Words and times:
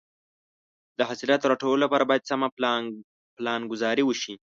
د 0.97 0.99
حاصلاتو 1.09 1.45
د 1.47 1.49
راټولولو 1.51 1.83
لپاره 1.85 2.07
باید 2.09 2.27
سمه 2.29 2.47
پلانګذاري 3.39 4.03
وشي. 4.05 4.33